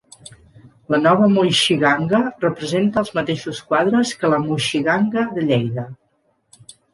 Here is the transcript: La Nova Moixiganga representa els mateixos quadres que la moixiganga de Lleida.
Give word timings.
La 0.93 0.99
Nova 1.01 1.27
Moixiganga 1.33 2.21
representa 2.45 3.03
els 3.03 3.11
mateixos 3.19 3.59
quadres 3.73 4.15
que 4.23 4.33
la 4.33 4.41
moixiganga 4.47 5.27
de 5.37 5.47
Lleida. 5.51 5.85